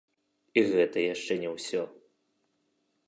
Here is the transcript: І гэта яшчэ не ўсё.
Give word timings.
І 0.61 0.63
гэта 0.71 0.97
яшчэ 1.13 1.37
не 1.43 1.49
ўсё. 1.55 1.81